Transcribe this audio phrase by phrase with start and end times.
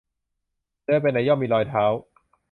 [0.85, 1.83] เดินไปไหนย่อมมีรอยเท้า